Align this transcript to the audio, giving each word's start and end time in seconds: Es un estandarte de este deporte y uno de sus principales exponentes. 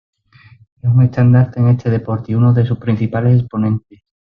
Es 0.81 0.89
un 0.89 1.03
estandarte 1.03 1.61
de 1.61 1.73
este 1.73 1.91
deporte 1.91 2.31
y 2.31 2.33
uno 2.33 2.53
de 2.55 2.65
sus 2.65 2.79
principales 2.79 3.39
exponentes. 3.39 4.01